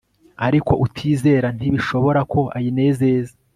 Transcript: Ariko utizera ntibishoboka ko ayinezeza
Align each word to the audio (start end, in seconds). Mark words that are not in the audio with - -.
Ariko 0.47 0.73
utizera 0.85 1.47
ntibishoboka 1.57 2.21
ko 2.33 2.41
ayinezeza 2.57 3.33